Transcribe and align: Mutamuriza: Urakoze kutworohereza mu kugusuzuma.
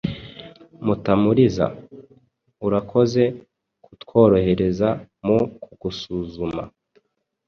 Mutamuriza: 0.85 1.65
Urakoze 2.65 3.23
kutworohereza 3.83 4.89
mu 5.25 5.39
kugusuzuma. 5.63 6.63